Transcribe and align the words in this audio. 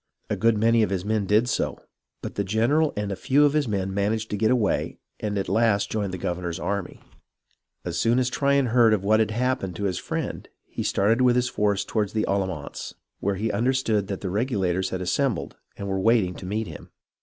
A 0.31 0.35
good 0.35 0.57
many 0.57 0.81
of 0.81 0.89
his 0.89 1.05
men 1.05 1.27
did 1.27 1.47
so, 1.47 1.77
but 2.23 2.33
the 2.33 2.43
general 2.43 2.91
and 2.97 3.11
a 3.11 3.15
few 3.15 3.45
of 3.45 3.53
his 3.53 3.67
men 3.67 3.93
managed 3.93 4.31
to 4.31 4.35
get 4.35 4.49
away 4.49 4.97
and 5.19 5.37
at 5.37 5.47
last 5.47 5.91
joined 5.91 6.11
the 6.11 6.17
governor's 6.17 6.59
army. 6.59 7.01
As 7.85 7.99
soon 7.99 8.17
as 8.17 8.27
Tryon 8.31 8.69
heard 8.73 8.95
of 8.95 9.03
what 9.03 9.19
had 9.19 9.29
happened 9.29 9.75
to 9.75 9.83
his 9.83 9.99
friend, 9.99 10.49
he 10.65 10.81
started 10.81 11.21
with 11.21 11.35
his 11.35 11.49
force 11.49 11.85
toward 11.85 12.09
the 12.13 12.25
Allamance, 12.27 12.95
where 13.19 13.35
he 13.35 13.51
understood 13.51 14.07
the 14.07 14.27
Regulators 14.31 14.89
had 14.89 15.01
assembled 15.03 15.55
and 15.77 15.87
were 15.87 15.99
waiting 15.99 16.33
to 16.33 16.47
meet 16.47 16.65
him. 16.65 16.89